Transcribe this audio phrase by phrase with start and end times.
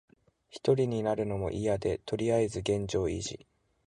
[0.49, 3.45] ひとりになるのもいやで、とりあえず現状維持。